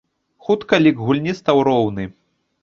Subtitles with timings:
[0.47, 2.09] Хутка лік гульні стаў роўны.